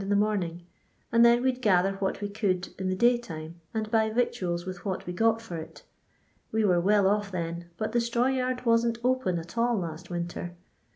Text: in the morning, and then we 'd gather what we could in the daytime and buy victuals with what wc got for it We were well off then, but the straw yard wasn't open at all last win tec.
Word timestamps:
in 0.01 0.09
the 0.09 0.15
morning, 0.15 0.65
and 1.11 1.23
then 1.23 1.43
we 1.43 1.51
'd 1.51 1.61
gather 1.61 1.93
what 1.97 2.21
we 2.21 2.27
could 2.27 2.67
in 2.79 2.89
the 2.89 2.95
daytime 2.95 3.61
and 3.71 3.91
buy 3.91 4.09
victuals 4.09 4.65
with 4.65 4.83
what 4.83 5.05
wc 5.05 5.13
got 5.13 5.39
for 5.39 5.57
it 5.57 5.83
We 6.51 6.65
were 6.65 6.81
well 6.81 7.05
off 7.05 7.31
then, 7.31 7.69
but 7.77 7.91
the 7.91 8.01
straw 8.01 8.25
yard 8.25 8.65
wasn't 8.65 8.97
open 9.03 9.37
at 9.37 9.59
all 9.59 9.77
last 9.77 10.09
win 10.09 10.27
tec. 10.27 10.55